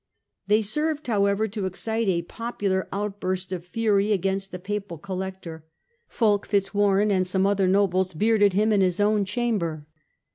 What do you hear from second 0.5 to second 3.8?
served, however, to excite a popular outburst of